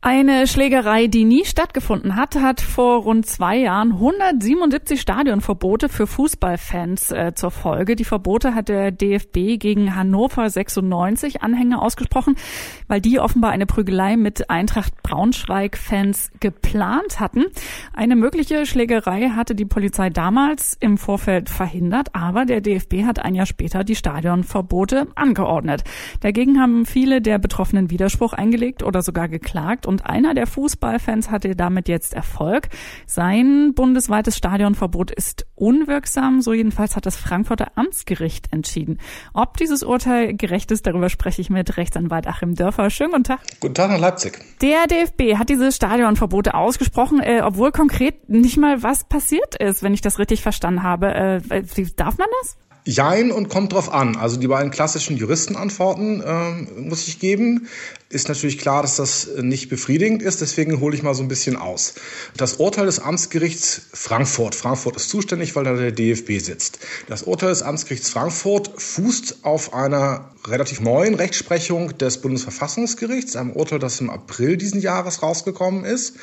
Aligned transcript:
Eine 0.00 0.46
Schlägerei, 0.46 1.08
die 1.08 1.24
nie 1.24 1.44
stattgefunden 1.44 2.14
hat, 2.14 2.36
hat 2.36 2.60
vor 2.60 3.02
rund 3.02 3.26
zwei 3.26 3.56
Jahren 3.56 3.94
177 3.94 5.00
Stadionverbote 5.00 5.88
für 5.88 6.06
Fußballfans 6.06 7.10
äh, 7.10 7.32
zur 7.34 7.50
Folge. 7.50 7.96
Die 7.96 8.04
Verbote 8.04 8.54
hat 8.54 8.68
der 8.68 8.92
DFB 8.92 9.58
gegen 9.58 9.96
Hannover 9.96 10.48
96 10.48 11.42
Anhänger 11.42 11.82
ausgesprochen, 11.82 12.36
weil 12.86 13.00
die 13.00 13.18
offenbar 13.18 13.50
eine 13.50 13.66
Prügelei 13.66 14.16
mit 14.16 14.48
Eintracht 14.50 15.02
Braunschweig-Fans 15.02 16.30
geplant 16.38 17.18
hatten. 17.18 17.46
Eine 17.92 18.14
mögliche 18.14 18.66
Schlägerei 18.66 19.30
hatte 19.30 19.56
die 19.56 19.64
Polizei 19.64 20.10
damals 20.10 20.76
im 20.78 20.96
Vorfeld 20.96 21.50
verhindert, 21.50 22.14
aber 22.14 22.44
der 22.44 22.60
DFB 22.60 23.02
hat 23.04 23.18
ein 23.18 23.34
Jahr 23.34 23.46
später 23.46 23.82
die 23.82 23.96
Stadionverbote 23.96 25.08
angeordnet. 25.16 25.82
Dagegen 26.20 26.60
haben 26.60 26.86
viele 26.86 27.20
der 27.20 27.40
Betroffenen 27.40 27.90
Widerspruch 27.90 28.32
eingelegt 28.32 28.84
oder 28.84 29.02
sogar 29.02 29.26
geklagt 29.26 29.87
und 29.88 30.06
einer 30.06 30.34
der 30.34 30.46
Fußballfans 30.46 31.30
hatte 31.30 31.56
damit 31.56 31.88
jetzt 31.88 32.14
Erfolg. 32.14 32.68
Sein 33.06 33.72
bundesweites 33.74 34.36
Stadionverbot 34.36 35.10
ist 35.10 35.46
unwirksam, 35.56 36.40
so 36.42 36.52
jedenfalls 36.52 36.94
hat 36.94 37.06
das 37.06 37.16
Frankfurter 37.16 37.72
Amtsgericht 37.74 38.52
entschieden. 38.52 38.98
Ob 39.32 39.56
dieses 39.56 39.82
Urteil 39.82 40.34
gerecht 40.34 40.70
ist, 40.70 40.86
darüber 40.86 41.08
spreche 41.08 41.40
ich 41.40 41.50
mit 41.50 41.76
Rechtsanwalt 41.76 42.26
Achim 42.28 42.54
Dörfer. 42.54 42.90
Schönen 42.90 43.12
guten 43.12 43.24
Tag. 43.24 43.40
Guten 43.60 43.74
Tag 43.74 43.90
nach 43.90 43.98
Leipzig. 43.98 44.38
Der 44.60 44.86
DFB 44.86 45.38
hat 45.38 45.48
diese 45.48 45.72
Stadionverbote 45.72 46.54
ausgesprochen, 46.54 47.20
äh, 47.20 47.40
obwohl 47.42 47.72
konkret 47.72 48.28
nicht 48.28 48.58
mal 48.58 48.82
was 48.82 49.04
passiert 49.04 49.56
ist, 49.56 49.82
wenn 49.82 49.94
ich 49.94 50.02
das 50.02 50.18
richtig 50.18 50.42
verstanden 50.42 50.82
habe. 50.82 51.14
Äh, 51.14 51.40
darf 51.96 52.18
man 52.18 52.28
das? 52.42 52.56
Jein 52.88 53.30
und 53.32 53.50
kommt 53.50 53.74
drauf 53.74 53.92
an. 53.92 54.16
Also 54.16 54.38
die 54.38 54.46
beiden 54.48 54.70
klassischen 54.70 55.18
Juristenantworten 55.18 56.22
äh, 56.22 56.80
muss 56.80 57.06
ich 57.06 57.18
geben. 57.18 57.68
Ist 58.08 58.28
natürlich 58.28 58.56
klar, 58.56 58.80
dass 58.80 58.96
das 58.96 59.28
nicht 59.42 59.68
befriedigend 59.68 60.22
ist, 60.22 60.40
deswegen 60.40 60.80
hole 60.80 60.96
ich 60.96 61.02
mal 61.02 61.14
so 61.14 61.22
ein 61.22 61.28
bisschen 61.28 61.56
aus. 61.56 61.96
Das 62.38 62.54
Urteil 62.54 62.86
des 62.86 63.00
Amtsgerichts 63.00 63.82
Frankfurt. 63.92 64.54
Frankfurt 64.54 64.96
ist 64.96 65.10
zuständig, 65.10 65.54
weil 65.54 65.64
da 65.64 65.74
der 65.74 65.92
DFB 65.92 66.38
sitzt. 66.40 66.78
Das 67.08 67.24
Urteil 67.24 67.50
des 67.50 67.60
Amtsgerichts 67.60 68.08
Frankfurt 68.08 68.70
fußt 68.80 69.40
auf 69.42 69.74
einer 69.74 70.30
relativ 70.46 70.80
neuen 70.80 71.14
Rechtsprechung 71.14 71.98
des 71.98 72.18
Bundesverfassungsgerichts, 72.22 73.36
einem 73.36 73.52
Urteil, 73.52 73.78
das 73.78 74.00
im 74.00 74.08
April 74.08 74.56
diesen 74.56 74.80
Jahres 74.80 75.22
rausgekommen 75.22 75.84
ist, 75.84 76.16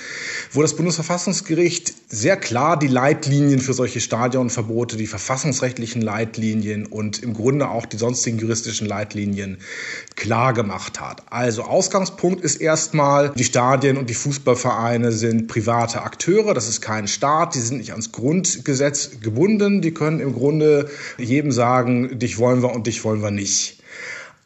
wo 0.51 0.61
das 0.61 0.75
Bundesverfassungsgericht 0.75 1.93
sehr 2.09 2.37
klar 2.37 2.79
die 2.79 2.87
Leitlinien 2.87 3.59
für 3.59 3.73
solche 3.73 3.99
Stadionverbote, 3.99 4.97
die 4.97 5.07
verfassungsrechtlichen 5.07 6.01
Leitlinien, 6.01 6.54
Leitlinien 6.55 6.85
und 6.85 7.21
im 7.21 7.33
Grunde 7.33 7.69
auch 7.69 7.85
die 7.85 7.97
sonstigen 7.97 8.39
juristischen 8.39 8.87
Leitlinien 8.87 9.57
klar 10.15 10.53
gemacht 10.53 11.01
hat. 11.01 11.23
Also 11.29 11.63
Ausgangspunkt 11.63 12.41
ist 12.41 12.57
erstmal, 12.61 13.31
die 13.31 13.43
Stadien 13.43 13.97
und 13.97 14.09
die 14.09 14.13
Fußballvereine 14.13 15.11
sind 15.11 15.47
private 15.47 16.01
Akteure, 16.01 16.53
das 16.53 16.69
ist 16.69 16.81
kein 16.81 17.07
Staat, 17.07 17.55
die 17.55 17.59
sind 17.59 17.77
nicht 17.77 17.91
ans 17.91 18.11
Grundgesetz 18.11 19.19
gebunden, 19.21 19.81
die 19.81 19.93
können 19.93 20.19
im 20.19 20.33
Grunde 20.33 20.89
jedem 21.17 21.51
sagen, 21.51 22.19
dich 22.19 22.37
wollen 22.37 22.61
wir 22.61 22.73
und 22.73 22.87
dich 22.87 23.03
wollen 23.03 23.21
wir 23.21 23.31
nicht. 23.31 23.81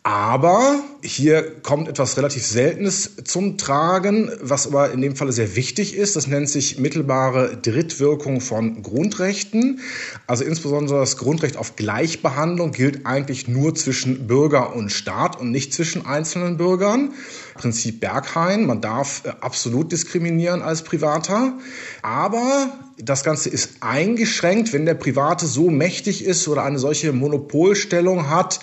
Aber 0.03 0.81
hier 1.03 1.59
kommt 1.61 1.89
etwas 1.89 2.15
relativ 2.15 2.45
Seltenes 2.45 3.17
zum 3.25 3.57
Tragen, 3.57 4.31
was 4.41 4.65
aber 4.65 4.91
in 4.91 5.01
dem 5.01 5.17
Falle 5.17 5.33
sehr 5.33 5.57
wichtig 5.57 5.93
ist. 5.93 6.15
Das 6.15 6.25
nennt 6.25 6.47
sich 6.47 6.79
mittelbare 6.79 7.57
Drittwirkung 7.57 8.39
von 8.39 8.81
Grundrechten. 8.81 9.81
Also 10.25 10.45
insbesondere 10.45 10.99
das 10.99 11.17
Grundrecht 11.17 11.57
auf 11.57 11.75
Gleichbehandlung 11.75 12.71
gilt 12.71 13.05
eigentlich 13.05 13.49
nur 13.49 13.75
zwischen 13.75 14.25
Bürger 14.25 14.73
und 14.73 14.89
Staat 14.89 15.37
und 15.37 15.51
nicht 15.51 15.73
zwischen 15.73 16.05
einzelnen 16.05 16.55
Bürgern. 16.55 17.11
Prinzip 17.55 17.99
Berghain, 17.99 18.65
man 18.65 18.79
darf 18.79 19.23
äh, 19.25 19.33
absolut 19.41 19.91
diskriminieren 19.91 20.61
als 20.61 20.83
Privater. 20.83 21.57
Aber 22.01 22.71
das 23.01 23.23
Ganze 23.23 23.49
ist 23.49 23.77
eingeschränkt, 23.79 24.73
wenn 24.73 24.85
der 24.85 24.93
Private 24.93 25.45
so 25.45 25.69
mächtig 25.69 26.25
ist 26.25 26.47
oder 26.49 26.63
eine 26.63 26.79
solche 26.79 27.13
Monopolstellung 27.13 28.29
hat, 28.29 28.59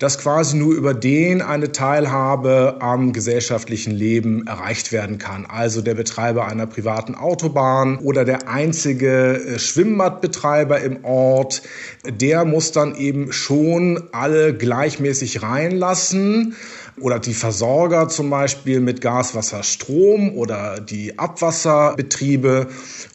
dass 0.00 0.18
quasi 0.18 0.56
nur 0.56 0.74
über 0.74 0.92
den 0.92 1.40
eine 1.40 1.70
Teilhabe 1.70 2.78
am 2.80 3.12
gesellschaftlichen 3.12 3.92
Leben 3.92 4.46
erreicht 4.46 4.90
werden 4.90 5.18
kann. 5.18 5.46
Also 5.46 5.82
der 5.82 5.94
Betreiber 5.94 6.46
einer 6.46 6.66
privaten 6.66 7.14
Autobahn 7.14 7.98
oder 7.98 8.24
der 8.24 8.48
einzige 8.48 9.36
äh, 9.36 9.58
Schwimmbadbetreiber 9.58 10.80
im 10.80 11.04
Ort, 11.04 11.62
der 12.04 12.44
muss 12.44 12.72
dann 12.72 12.96
eben 12.96 13.32
schon 13.32 14.02
alle 14.10 14.52
gleichmäßig 14.52 15.42
reinlassen 15.42 16.56
oder 17.00 17.18
die 17.18 17.34
Versorger 17.34 18.08
zum 18.08 18.30
Beispiel 18.30 18.80
mit 18.80 19.00
Gas, 19.00 19.34
Wasser, 19.34 19.62
Strom 19.62 20.34
oder 20.36 20.80
die 20.80 21.18
Abwasserbetriebe. 21.18 22.68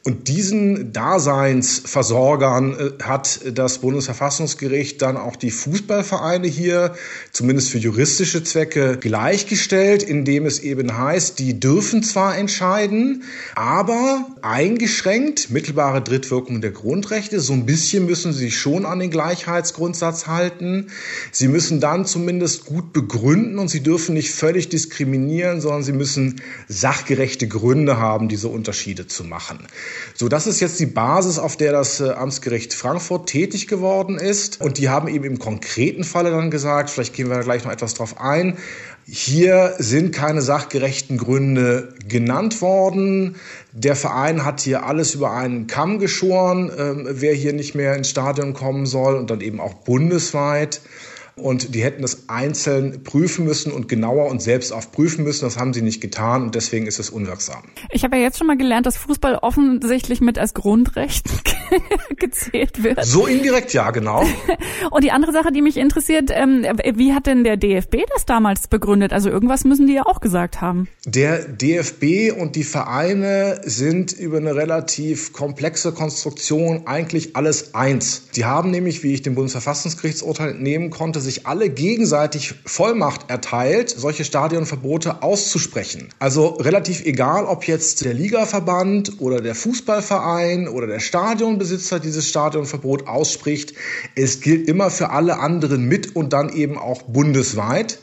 Und 0.04 0.28
diesen 0.28 0.61
Daseinsversorgern 0.94 2.74
äh, 2.74 3.04
hat 3.04 3.40
das 3.54 3.80
Bundesverfassungsgericht 3.80 5.02
dann 5.02 5.18
auch 5.18 5.36
die 5.36 5.52
Fußballvereine 5.52 6.48
hier, 6.48 6.94
zumindest 7.32 7.70
für 7.70 7.78
juristische 7.78 8.44
Zwecke, 8.44 8.98
gleichgestellt, 8.98 10.04
indem 10.04 10.46
es 10.46 10.60
eben 10.60 10.98
heißt, 10.98 11.40
die 11.40 11.60
dürfen 11.60 12.04
zwar 12.04 12.38
entscheiden, 12.38 13.24
aber 13.56 14.28
eingeschränkt, 14.42 15.50
mittelbare 15.50 16.02
Drittwirkung 16.02 16.62
der 16.62 16.72
Grundrechte, 16.72 17.40
so 17.40 17.54
ein 17.54 17.66
bisschen 17.66 18.06
müssen 18.06 18.34
sie 18.34 18.46
sich 18.46 18.58
schon 18.58 18.86
an 18.86 19.00
den 19.00 19.12
Gleichheitsgrundsatz 19.12 20.28
halten. 20.28 20.88
Sie 21.32 21.48
müssen 21.48 21.80
dann 21.80 22.06
zumindest 22.06 22.66
gut 22.66 22.92
begründen 22.94 23.60
und 23.60 23.70
sie 23.70 23.82
dürfen 23.82 24.14
nicht 24.14 24.32
völlig 24.32 24.70
diskriminieren, 24.70 25.62
sondern 25.62 25.84
sie 25.84 25.94
müssen 25.94 26.42
sachgerechte 26.68 27.48
Gründe 27.48 27.98
haben, 27.98 28.28
diese 28.28 28.48
Unterschiede 28.50 29.08
zu 29.08 29.24
machen. 29.24 29.60
So, 30.16 30.28
das 30.28 30.48
ist 30.48 30.51
jetzt 30.60 30.80
die 30.80 30.86
Basis, 30.86 31.40
auf 31.40 31.56
der 31.56 31.72
das 31.72 32.00
äh, 32.00 32.10
Amtsgericht 32.10 32.74
Frankfurt 32.74 33.28
tätig 33.28 33.68
geworden 33.68 34.18
ist. 34.18 34.62
Und 34.62 34.78
die 34.78 34.90
haben 34.90 35.08
eben 35.08 35.24
im 35.26 35.40
konkreten 35.40 36.04
Falle 36.04 36.32
dann 36.32 36.52
gesagt, 36.52 36.90
vielleicht 36.90 37.14
gehen 37.14 37.30
wir 37.30 37.36
da 37.36 37.42
gleich 37.42 37.64
noch 37.64 37.72
etwas 37.72 37.94
drauf 37.94 38.20
ein, 38.20 38.58
hier 39.08 39.74
sind 39.80 40.14
keine 40.14 40.42
sachgerechten 40.42 41.18
Gründe 41.18 41.96
genannt 42.08 42.62
worden. 42.62 43.36
Der 43.72 43.96
Verein 43.96 44.46
hat 44.46 44.62
hier 44.62 44.86
alles 44.86 45.16
über 45.16 45.32
einen 45.32 45.68
Kamm 45.68 45.98
geschoren, 45.98 46.70
äh, 46.70 47.22
wer 47.22 47.34
hier 47.34 47.54
nicht 47.54 47.74
mehr 47.74 47.96
ins 47.96 48.10
Stadion 48.10 48.54
kommen 48.54 48.86
soll 48.86 49.16
und 49.16 49.30
dann 49.30 49.42
eben 49.42 49.60
auch 49.60 49.74
bundesweit 49.74 50.82
und 51.42 51.76
die 51.76 51.84
hätten 51.84 52.02
das 52.02 52.30
einzeln 52.30 53.04
prüfen 53.04 53.46
müssen 53.46 53.72
und 53.72 53.88
genauer 53.88 54.30
und 54.30 54.42
selbst 54.42 54.72
aufprüfen 54.72 55.24
müssen. 55.24 55.46
Das 55.46 55.58
haben 55.58 55.74
sie 55.74 55.82
nicht 55.82 56.02
getan 56.02 56.44
und 56.44 56.56
deswegen 56.56 56.88
ist 56.88 57.00
es 57.00 57.10
unwirksam. 57.10 57.64
Ich 57.90 58.04
habe 58.04 58.18
ja 58.18 58.24
jetzt 58.24 58.38
schon 58.38 58.48
mal 58.48 58.58
gelernt, 58.58 58.86
dass 58.86 58.98
Fußball 58.98 59.36
offensichtlich 59.36 60.22
mit 60.22 60.38
als 60.38 60.54
Grundrecht 60.54 61.26
gezählt 62.18 62.84
wird. 62.84 63.04
So 63.06 63.26
indirekt, 63.26 63.74
ja, 63.74 63.92
genau. 63.92 64.24
und 64.92 65.04
die 65.04 65.12
andere 65.12 65.32
Sache, 65.32 65.52
die 65.52 65.62
mich 65.62 65.78
interessiert, 65.78 66.30
ähm, 66.32 66.66
wie 66.96 67.14
hat 67.14 67.28
denn 67.28 67.44
der 67.44 67.58
DFB 67.58 67.98
das 68.14 68.26
damals 68.26 68.68
begründet? 68.68 69.14
Also 69.14 69.30
irgendwas 69.30 69.64
müssen 69.64 69.88
die 69.88 69.94
ja 69.94 70.06
auch 70.06 70.22
gesagt 70.22 70.62
haben. 70.62 70.88
Der 71.06 71.40
DFB 71.40 72.32
und 72.40 72.56
die 72.56 72.64
Vereine 72.64 73.62
sind 73.64 74.12
über 74.12 74.38
eine 74.38 74.56
relativ 74.56 75.34
komplexe 75.34 75.92
Konstruktion 75.92 76.84
eigentlich 76.86 77.36
alles 77.36 77.74
eins. 77.74 78.30
Die 78.36 78.46
haben 78.46 78.72
nämlich, 78.72 79.04
wie 79.04 79.14
ich 79.14 79.22
dem 79.22 79.36
Bundesverfassungsgerichtsurteil 79.36 80.52
entnehmen 80.52 80.90
konnte, 80.90 81.20
sich 81.20 81.48
alle 81.48 81.70
gegenseitig 81.70 82.54
Vollmacht 82.66 83.30
erteilt, 83.30 83.90
solche 83.90 84.26
Stadionverbote 84.26 85.24
auszusprechen. 85.24 86.10
Also 86.20 86.48
relativ 86.48 87.06
egal, 87.06 87.46
ob 87.46 87.66
jetzt 87.66 88.04
der 88.06 88.14
Ligaverband 88.14 89.20
oder 89.20 89.42
der 89.42 89.56
Fußballverein 89.56 90.68
oder 90.68 90.88
der 90.88 91.00
Stadionbesitzer 91.62 92.00
dieses 92.00 92.28
Stadionverbot 92.28 93.08
ausspricht, 93.08 93.74
es 94.16 94.42
gilt 94.42 94.68
immer 94.68 94.90
für 94.90 95.12
alle 95.12 95.40
anderen 95.40 95.84
mit 95.86 96.16
und 96.16 96.34
dann 96.34 96.50
eben 96.50 96.78
auch 96.78 97.04
bundesweit. 97.04 98.00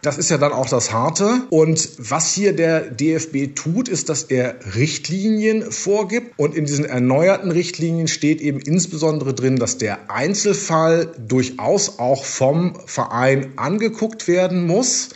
Das 0.00 0.18
ist 0.18 0.30
ja 0.30 0.38
dann 0.38 0.52
auch 0.52 0.68
das 0.68 0.92
Harte. 0.92 1.42
Und 1.50 1.90
was 1.98 2.32
hier 2.32 2.54
der 2.54 2.90
DFB 2.90 3.54
tut, 3.54 3.88
ist, 3.88 4.08
dass 4.08 4.24
er 4.24 4.56
Richtlinien 4.74 5.70
vorgibt. 5.70 6.32
Und 6.38 6.56
in 6.56 6.64
diesen 6.64 6.84
erneuerten 6.84 7.52
Richtlinien 7.52 8.08
steht 8.08 8.40
eben 8.40 8.58
insbesondere 8.58 9.32
drin, 9.32 9.58
dass 9.58 9.78
der 9.78 10.10
Einzelfall 10.10 11.12
durchaus 11.28 12.00
auch 12.00 12.24
vom 12.24 12.76
Verein 12.86 13.52
angeguckt 13.56 14.26
werden 14.26 14.66
muss. 14.66 15.10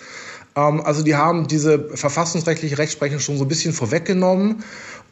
Ähm, 0.55 0.81
also 0.81 1.03
die 1.03 1.17
haben 1.17 1.49
diese 1.49 1.97
verfassungsrechtliche 1.97 2.79
Rechtsprechung 2.79 3.19
schon 3.19 3.39
so 3.39 3.45
ein 3.45 3.49
bisschen 3.49 3.73
vorweggenommen. 3.73 4.63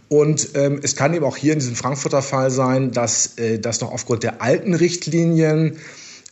Und 0.09 0.51
ähm, 0.55 0.81
es 0.83 0.97
kann 0.97 1.15
eben 1.15 1.25
auch 1.25 1.37
hier 1.37 1.55
in 1.55 1.59
diesem 1.59 1.77
Frankfurter 1.77 2.23
Fall 2.23 2.51
sein, 2.51 2.91
dass 2.91 3.39
äh, 3.39 3.59
das 3.59 3.81
noch 3.81 3.91
aufgrund 3.91 4.23
der 4.23 4.43
alten 4.43 4.75
Richtlinien 4.75 5.79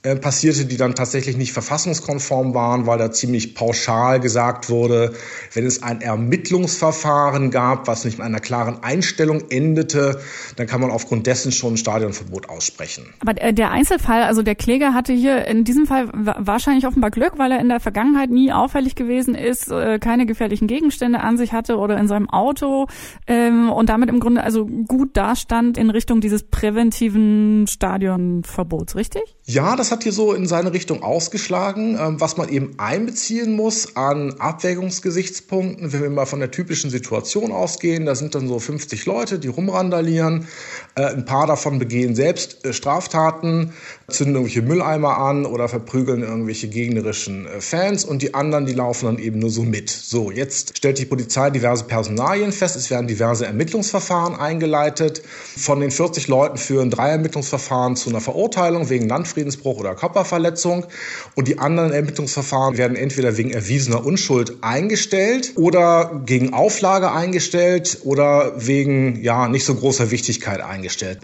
äh, 0.04 0.16
passierte, 0.16 0.64
die 0.64 0.76
dann 0.76 0.96
tatsächlich 0.96 1.36
nicht 1.36 1.52
verfassungskonform 1.52 2.54
waren, 2.54 2.86
weil 2.88 2.98
da 2.98 3.12
ziemlich 3.12 3.54
pauschal 3.54 4.18
gesagt 4.18 4.68
wurde, 4.68 5.12
wenn 5.54 5.64
es 5.64 5.84
ein 5.84 6.00
Ermittlungsverfahren 6.00 7.52
gab, 7.52 7.86
was 7.86 8.04
nicht 8.04 8.18
mit 8.18 8.26
einer 8.26 8.40
klaren 8.40 8.82
Einstellung 8.82 9.44
endete, 9.50 10.20
dann 10.56 10.66
kann 10.66 10.80
man 10.80 10.90
aufgrund 10.90 11.28
dessen 11.28 11.52
schon 11.52 11.74
ein 11.74 11.76
Stadionverbot 11.76 12.48
aussprechen. 12.48 13.04
Aber 13.20 13.34
der 13.34 13.70
Einzelfall, 13.70 14.24
also 14.24 14.42
der 14.42 14.56
Kläger 14.56 14.92
hatte 14.92 15.12
hier 15.12 15.46
in 15.46 15.62
diesem 15.62 15.86
Fall 15.86 16.08
wahrscheinlich 16.12 16.84
offenbar 16.84 17.12
Glück, 17.12 17.34
weil 17.36 17.52
er 17.52 17.60
in 17.60 17.68
der 17.68 17.78
Vergangenheit 17.78 18.30
nie 18.30 18.52
auffällig 18.52 18.96
gewesen 18.96 19.36
ist, 19.36 19.70
äh, 19.70 20.00
keine 20.00 20.26
gefährlichen 20.26 20.66
Gegenstände 20.66 21.20
an 21.20 21.38
sich 21.38 21.52
hatte 21.52 21.76
oder 21.76 21.96
in 21.96 22.08
seinem 22.08 22.28
Auto 22.28 22.88
ähm, 23.28 23.70
und 23.70 23.88
damit 23.88 24.08
im 24.08 24.18
Grunde 24.18 24.42
also 24.42 24.66
gut 24.66 25.16
dastand 25.16 25.78
in 25.78 25.90
Richtung 25.90 26.20
dieses 26.20 26.42
präventiven 26.42 27.68
Stadionverbots, 27.68 28.96
richtig? 28.96 29.22
Ja, 29.44 29.76
das 29.76 29.91
hat 29.92 30.02
hier 30.02 30.12
so 30.12 30.32
in 30.32 30.48
seine 30.48 30.72
Richtung 30.72 31.04
ausgeschlagen. 31.04 31.96
Ähm, 32.00 32.20
was 32.20 32.36
man 32.36 32.48
eben 32.48 32.74
einbeziehen 32.78 33.52
muss 33.52 33.94
an 33.94 34.34
Abwägungsgesichtspunkten, 34.40 35.92
wenn 35.92 36.02
wir 36.02 36.10
mal 36.10 36.26
von 36.26 36.40
der 36.40 36.50
typischen 36.50 36.90
Situation 36.90 37.52
ausgehen, 37.52 38.06
da 38.06 38.16
sind 38.16 38.34
dann 38.34 38.48
so 38.48 38.58
50 38.58 39.06
Leute, 39.06 39.38
die 39.38 39.48
rumrandalieren. 39.48 40.48
Äh, 40.94 41.04
ein 41.04 41.24
paar 41.24 41.46
davon 41.46 41.78
begehen 41.78 42.14
selbst 42.14 42.64
äh, 42.64 42.72
Straftaten, 42.72 43.72
zünden 44.08 44.34
irgendwelche 44.34 44.62
Mülleimer 44.62 45.18
an 45.18 45.46
oder 45.46 45.68
verprügeln 45.68 46.22
irgendwelche 46.22 46.68
gegnerischen 46.68 47.46
äh, 47.46 47.60
Fans 47.60 48.04
und 48.04 48.22
die 48.22 48.34
anderen, 48.34 48.66
die 48.66 48.72
laufen 48.72 49.06
dann 49.06 49.18
eben 49.18 49.38
nur 49.38 49.50
so 49.50 49.62
mit. 49.62 49.90
So, 49.90 50.30
jetzt 50.30 50.78
stellt 50.78 50.98
die 50.98 51.04
Polizei 51.04 51.50
diverse 51.50 51.84
Personalien 51.84 52.52
fest, 52.52 52.76
es 52.76 52.90
werden 52.90 53.06
diverse 53.06 53.46
Ermittlungsverfahren 53.46 54.34
eingeleitet. 54.36 55.22
Von 55.56 55.80
den 55.80 55.90
40 55.90 56.28
Leuten 56.28 56.56
führen 56.56 56.90
drei 56.90 57.10
Ermittlungsverfahren 57.10 57.94
zu 57.96 58.08
einer 58.08 58.22
Verurteilung 58.22 58.88
wegen 58.88 59.08
Landfriedensbruch 59.08 59.81
oder 59.82 59.94
Körperverletzung 59.94 60.86
und 61.34 61.48
die 61.48 61.58
anderen 61.58 61.92
Ermittlungsverfahren 61.92 62.78
werden 62.78 62.96
entweder 62.96 63.36
wegen 63.36 63.50
erwiesener 63.50 64.04
Unschuld 64.04 64.56
eingestellt 64.62 65.52
oder 65.56 66.22
gegen 66.24 66.54
Auflage 66.54 67.12
eingestellt 67.12 67.98
oder 68.04 68.54
wegen 68.56 69.22
ja 69.22 69.48
nicht 69.48 69.64
so 69.64 69.74
großer 69.74 70.10
Wichtigkeit 70.10 70.60
eingestellt. 70.60 71.18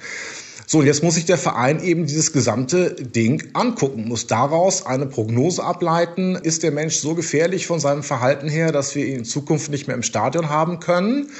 So, 0.70 0.82
jetzt 0.82 1.02
muss 1.02 1.14
sich 1.14 1.24
der 1.24 1.38
Verein 1.38 1.82
eben 1.82 2.04
dieses 2.04 2.34
gesamte 2.34 2.94
Ding 2.94 3.42
angucken, 3.54 4.06
muss 4.06 4.26
daraus 4.26 4.84
eine 4.84 5.06
Prognose 5.06 5.64
ableiten. 5.64 6.34
Ist 6.34 6.62
der 6.62 6.72
Mensch 6.72 6.96
so 6.96 7.14
gefährlich 7.14 7.66
von 7.66 7.80
seinem 7.80 8.02
Verhalten 8.02 8.50
her, 8.50 8.70
dass 8.70 8.94
wir 8.94 9.06
ihn 9.06 9.20
in 9.20 9.24
Zukunft 9.24 9.70
nicht 9.70 9.86
mehr 9.86 9.96
im 9.96 10.02
Stadion 10.02 10.50
haben 10.50 10.78
können? 10.78 11.30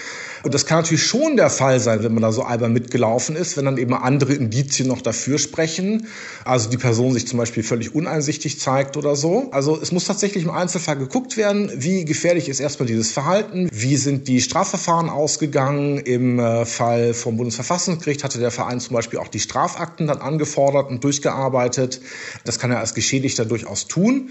Und 0.43 0.55
das 0.55 0.67
kann 0.67 0.79
natürlich 0.79 1.05
schon 1.05 1.37
der 1.37 1.51
Fall 1.51 1.81
sein, 1.81 2.03
wenn 2.03 2.15
man 2.15 2.23
da 2.23 2.33
so 2.33 2.43
albern 2.43 2.73
mitgelaufen 2.73 3.37
ist, 3.37 3.57
wenn 3.57 3.65
dann 3.65 3.79
eben 3.79 3.95
andere 3.95 4.35
Indizien 4.35 4.89
noch 4.89 5.03
dafür 5.03 5.39
sprechen. 5.39 6.07
Also 6.45 6.71
die 6.71 6.77
Person 6.77 7.13
sich 7.13 7.27
zum 7.27 7.39
Beispiel 7.39 7.63
völlig 7.63 7.95
uneinsichtig 7.95 8.61
zeigt 8.61 8.97
oder 8.97 9.17
so. 9.17 9.49
Also 9.51 9.79
es 9.81 9.93
muss 9.93 10.05
tatsächlich 10.05 10.45
im 10.45 10.51
Einzelfall 10.51 10.97
geguckt 10.97 11.37
werden, 11.37 11.71
wie 11.75 12.05
gefährlich 12.05 12.49
ist 12.49 12.61
erstmal 12.61 12.87
dieses 12.87 13.11
Verhalten, 13.11 13.69
wie 13.73 13.97
sind 13.97 14.29
die 14.29 14.41
Strafverfahren 14.41 15.11
ausgegangen. 15.11 15.99
Im 15.99 16.39
äh, 16.39 16.65
Fall 16.65 17.15
vom 17.15 17.37
Bundesverfassungsgericht 17.37 18.25
hatte 18.25 18.39
der 18.39 18.51
Verein 18.51 18.81
zum 18.81 18.95
Beispiel 18.95 19.19
auch 19.19 19.29
die 19.29 19.41
Strafakten 19.41 20.07
dann 20.07 20.19
angefordert 20.19 20.91
und 20.91 21.03
durchgearbeitet. 21.05 22.01
Das 22.45 22.59
kann 22.59 22.71
er 22.71 22.81
als 22.81 22.95
Geschädigter 22.95 23.45
durchaus 23.45 23.89
tun. 23.89 24.31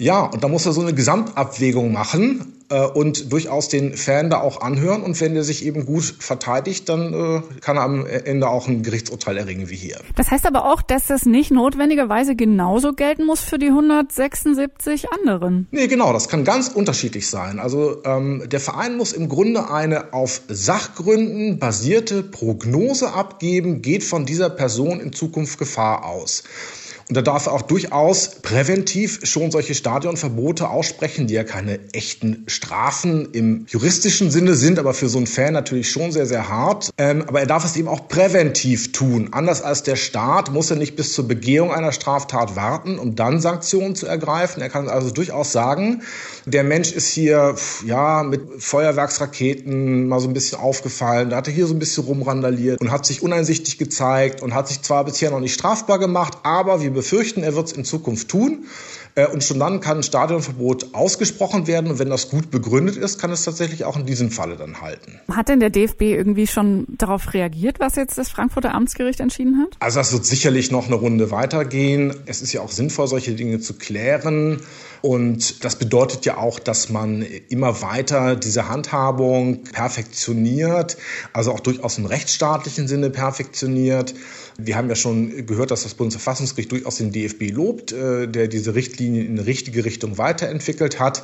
Ja, 0.00 0.22
und 0.22 0.42
da 0.42 0.48
muss 0.48 0.64
er 0.64 0.72
so 0.72 0.80
eine 0.80 0.94
Gesamtabwägung 0.94 1.92
machen 1.92 2.54
äh, 2.70 2.86
und 2.86 3.30
durchaus 3.30 3.68
den 3.68 3.98
Fan 3.98 4.30
da 4.30 4.40
auch 4.40 4.62
anhören. 4.62 5.02
Und 5.02 5.20
wenn 5.20 5.34
der 5.34 5.44
sich 5.44 5.66
eben 5.66 5.84
gut 5.84 6.16
verteidigt, 6.18 6.88
dann 6.88 7.12
äh, 7.12 7.42
kann 7.60 7.76
er 7.76 7.82
am 7.82 8.06
Ende 8.06 8.48
auch 8.48 8.66
ein 8.66 8.82
Gerichtsurteil 8.82 9.36
erringen 9.36 9.68
wie 9.68 9.76
hier. 9.76 9.98
Das 10.16 10.30
heißt 10.30 10.46
aber 10.46 10.72
auch, 10.72 10.80
dass 10.80 11.08
das 11.08 11.26
nicht 11.26 11.50
notwendigerweise 11.50 12.34
genauso 12.34 12.94
gelten 12.94 13.26
muss 13.26 13.40
für 13.40 13.58
die 13.58 13.66
176 13.66 15.12
anderen. 15.12 15.68
Nee, 15.70 15.86
genau, 15.86 16.14
das 16.14 16.30
kann 16.30 16.44
ganz 16.44 16.68
unterschiedlich 16.68 17.28
sein. 17.28 17.58
Also 17.58 18.02
ähm, 18.04 18.44
der 18.50 18.60
Verein 18.60 18.96
muss 18.96 19.12
im 19.12 19.28
Grunde 19.28 19.70
eine 19.70 20.14
auf 20.14 20.40
Sachgründen 20.48 21.58
basierte 21.58 22.22
Prognose 22.22 23.12
abgeben, 23.12 23.82
geht 23.82 24.02
von 24.02 24.24
dieser 24.24 24.48
Person 24.48 24.98
in 24.98 25.12
Zukunft 25.12 25.58
Gefahr 25.58 26.06
aus. 26.06 26.42
Und 27.10 27.16
da 27.16 27.22
darf 27.22 27.46
er 27.46 27.54
auch 27.54 27.62
durchaus 27.62 28.36
präventiv 28.40 29.18
schon 29.24 29.50
solche 29.50 29.74
Stadionverbote 29.74 30.68
aussprechen, 30.68 31.26
die 31.26 31.34
ja 31.34 31.42
keine 31.42 31.80
echten 31.92 32.44
Strafen 32.46 33.32
im 33.32 33.66
juristischen 33.68 34.30
Sinne 34.30 34.54
sind, 34.54 34.78
aber 34.78 34.94
für 34.94 35.08
so 35.08 35.18
einen 35.18 35.26
Fan 35.26 35.52
natürlich 35.52 35.90
schon 35.90 36.12
sehr, 36.12 36.26
sehr 36.26 36.48
hart. 36.48 36.90
Ähm, 36.98 37.24
aber 37.26 37.40
er 37.40 37.46
darf 37.46 37.64
es 37.64 37.74
eben 37.74 37.88
auch 37.88 38.06
präventiv 38.06 38.92
tun. 38.92 39.30
Anders 39.32 39.60
als 39.60 39.82
der 39.82 39.96
Staat 39.96 40.52
muss 40.52 40.70
er 40.70 40.76
nicht 40.76 40.94
bis 40.94 41.12
zur 41.12 41.26
Begehung 41.26 41.72
einer 41.72 41.90
Straftat 41.90 42.54
warten, 42.54 43.00
um 43.00 43.16
dann 43.16 43.40
Sanktionen 43.40 43.96
zu 43.96 44.06
ergreifen. 44.06 44.62
Er 44.62 44.68
kann 44.68 44.88
also 44.88 45.10
durchaus 45.10 45.50
sagen, 45.50 46.02
der 46.46 46.62
Mensch 46.62 46.92
ist 46.92 47.08
hier 47.08 47.56
ja 47.84 48.22
mit 48.22 48.40
Feuerwerksraketen 48.62 50.06
mal 50.06 50.20
so 50.20 50.28
ein 50.28 50.32
bisschen 50.32 50.60
aufgefallen, 50.60 51.30
da 51.30 51.38
hat 51.38 51.48
er 51.48 51.52
hier 51.54 51.66
so 51.66 51.74
ein 51.74 51.80
bisschen 51.80 52.04
rumrandaliert 52.04 52.80
und 52.80 52.92
hat 52.92 53.04
sich 53.04 53.20
uneinsichtig 53.20 53.78
gezeigt 53.78 54.42
und 54.42 54.54
hat 54.54 54.68
sich 54.68 54.80
zwar 54.82 55.04
bisher 55.04 55.32
noch 55.32 55.40
nicht 55.40 55.54
strafbar 55.54 55.98
gemacht, 55.98 56.38
aber 56.44 56.80
wir 56.80 56.99
befürchten, 57.00 57.42
er 57.42 57.54
wird 57.54 57.68
es 57.68 57.72
in 57.72 57.84
Zukunft 57.84 58.28
tun. 58.28 58.66
Äh, 59.14 59.26
und 59.26 59.42
schon 59.42 59.58
dann 59.58 59.80
kann 59.80 59.98
ein 59.98 60.02
Stadionverbot 60.02 60.94
ausgesprochen 60.94 61.66
werden. 61.66 61.90
Und 61.90 61.98
wenn 61.98 62.10
das 62.10 62.30
gut 62.30 62.50
begründet 62.50 62.96
ist, 62.96 63.18
kann 63.20 63.30
es 63.30 63.44
tatsächlich 63.44 63.84
auch 63.84 63.96
in 63.96 64.06
diesem 64.06 64.30
Falle 64.30 64.56
dann 64.56 64.80
halten. 64.80 65.20
Hat 65.30 65.48
denn 65.48 65.60
der 65.60 65.70
DFB 65.70 66.02
irgendwie 66.02 66.46
schon 66.46 66.86
darauf 66.88 67.34
reagiert, 67.34 67.80
was 67.80 67.96
jetzt 67.96 68.18
das 68.18 68.28
Frankfurter 68.28 68.74
Amtsgericht 68.74 69.20
entschieden 69.20 69.58
hat? 69.58 69.76
Also 69.80 69.98
das 69.98 70.12
wird 70.12 70.26
sicherlich 70.26 70.70
noch 70.70 70.86
eine 70.86 70.96
Runde 70.96 71.30
weitergehen. 71.30 72.14
Es 72.26 72.42
ist 72.42 72.52
ja 72.52 72.60
auch 72.60 72.70
sinnvoll, 72.70 73.06
solche 73.08 73.32
Dinge 73.32 73.60
zu 73.60 73.74
klären. 73.74 74.60
Und 75.02 75.64
das 75.64 75.76
bedeutet 75.76 76.26
ja 76.26 76.36
auch, 76.36 76.58
dass 76.58 76.90
man 76.90 77.22
immer 77.48 77.80
weiter 77.80 78.36
diese 78.36 78.68
Handhabung 78.68 79.64
perfektioniert, 79.64 80.98
also 81.32 81.52
auch 81.52 81.60
durchaus 81.60 81.96
im 81.96 82.04
rechtsstaatlichen 82.04 82.86
Sinne 82.86 83.08
perfektioniert. 83.08 84.14
Wir 84.58 84.76
haben 84.76 84.90
ja 84.90 84.94
schon 84.94 85.46
gehört, 85.46 85.70
dass 85.70 85.84
das 85.84 85.94
Bundesverfassungsgericht 85.94 86.70
durchaus 86.70 86.96
den 86.96 87.12
DFB 87.12 87.50
lobt, 87.50 87.92
äh, 87.92 88.28
der 88.28 88.48
diese 88.48 88.74
Richtlinien 89.00 89.26
in 89.26 89.38
eine 89.38 89.46
richtige 89.46 89.84
Richtung 89.84 90.18
weiterentwickelt 90.18 91.00
hat. 91.00 91.22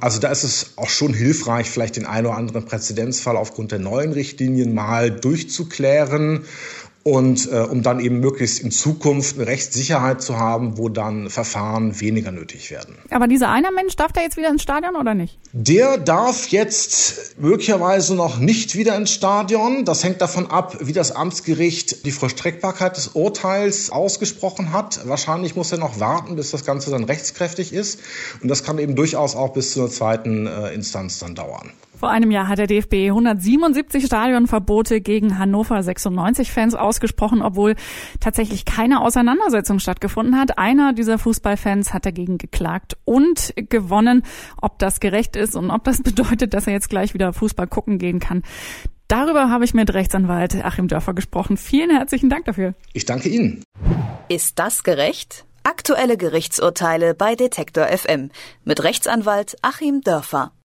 Also 0.00 0.18
da 0.18 0.30
ist 0.30 0.42
es 0.42 0.72
auch 0.76 0.88
schon 0.88 1.14
hilfreich, 1.14 1.70
vielleicht 1.70 1.96
den 1.96 2.06
einen 2.06 2.26
oder 2.26 2.36
anderen 2.36 2.64
Präzedenzfall 2.64 3.36
aufgrund 3.36 3.70
der 3.70 3.78
neuen 3.78 4.12
Richtlinien 4.12 4.74
mal 4.74 5.10
durchzuklären 5.10 6.44
und 7.04 7.50
äh, 7.50 7.60
um 7.60 7.82
dann 7.82 8.00
eben 8.00 8.20
möglichst 8.20 8.60
in 8.60 8.70
Zukunft 8.70 9.36
eine 9.36 9.46
Rechtssicherheit 9.46 10.22
zu 10.22 10.38
haben, 10.38 10.78
wo 10.78 10.88
dann 10.88 11.30
Verfahren 11.30 12.00
weniger 12.00 12.30
nötig 12.30 12.70
werden. 12.70 12.96
Aber 13.10 13.26
dieser 13.26 13.50
eine 13.50 13.70
Mensch 13.72 13.96
darf 13.96 14.12
der 14.12 14.22
jetzt 14.22 14.36
wieder 14.36 14.48
ins 14.48 14.62
Stadion 14.62 14.94
oder 14.94 15.14
nicht? 15.14 15.38
Der 15.52 15.98
darf 15.98 16.48
jetzt 16.48 17.40
möglicherweise 17.40 18.14
noch 18.14 18.38
nicht 18.38 18.76
wieder 18.76 18.96
ins 18.96 19.10
Stadion. 19.10 19.84
Das 19.84 20.04
hängt 20.04 20.20
davon 20.20 20.46
ab, 20.46 20.76
wie 20.80 20.92
das 20.92 21.12
Amtsgericht 21.12 22.06
die 22.06 22.12
Vollstreckbarkeit 22.12 22.96
des 22.96 23.08
Urteils 23.08 23.90
ausgesprochen 23.90 24.72
hat. 24.72 25.00
Wahrscheinlich 25.06 25.56
muss 25.56 25.72
er 25.72 25.78
noch 25.78 25.98
warten, 25.98 26.36
bis 26.36 26.50
das 26.50 26.64
Ganze 26.64 26.90
dann 26.90 27.04
rechtskräftig 27.04 27.72
ist. 27.72 28.00
Und 28.42 28.48
das 28.48 28.62
kann 28.62 28.78
eben 28.78 28.94
durchaus 28.94 29.34
auch 29.34 29.52
bis 29.52 29.72
zur 29.72 29.90
zweiten 29.90 30.46
äh, 30.46 30.72
Instanz 30.72 31.18
dann 31.18 31.34
dauern. 31.34 31.72
Vor 32.02 32.10
einem 32.10 32.32
Jahr 32.32 32.48
hat 32.48 32.58
der 32.58 32.66
DFB 32.66 33.10
177 33.10 34.06
Stadionverbote 34.06 35.00
gegen 35.00 35.38
Hannover 35.38 35.80
96 35.80 36.50
Fans 36.50 36.74
ausgesprochen, 36.74 37.42
obwohl 37.42 37.76
tatsächlich 38.18 38.64
keine 38.64 39.02
Auseinandersetzung 39.02 39.78
stattgefunden 39.78 40.36
hat. 40.36 40.58
Einer 40.58 40.94
dieser 40.94 41.16
Fußballfans 41.20 41.94
hat 41.94 42.04
dagegen 42.04 42.38
geklagt 42.38 42.96
und 43.04 43.54
gewonnen. 43.54 44.24
Ob 44.60 44.80
das 44.80 44.98
gerecht 44.98 45.36
ist 45.36 45.54
und 45.54 45.70
ob 45.70 45.84
das 45.84 45.98
bedeutet, 46.02 46.54
dass 46.54 46.66
er 46.66 46.72
jetzt 46.72 46.90
gleich 46.90 47.14
wieder 47.14 47.32
Fußball 47.32 47.68
gucken 47.68 47.98
gehen 47.98 48.18
kann. 48.18 48.42
Darüber 49.06 49.48
habe 49.48 49.64
ich 49.64 49.72
mit 49.72 49.94
Rechtsanwalt 49.94 50.56
Achim 50.64 50.88
Dörfer 50.88 51.14
gesprochen. 51.14 51.56
Vielen 51.56 51.90
herzlichen 51.90 52.28
Dank 52.28 52.46
dafür. 52.46 52.74
Ich 52.94 53.04
danke 53.04 53.28
Ihnen. 53.28 53.62
Ist 54.28 54.58
das 54.58 54.82
gerecht? 54.82 55.44
Aktuelle 55.62 56.16
Gerichtsurteile 56.16 57.14
bei 57.14 57.36
Detektor 57.36 57.86
FM 57.86 58.30
mit 58.64 58.82
Rechtsanwalt 58.82 59.56
Achim 59.62 60.00
Dörfer. 60.00 60.50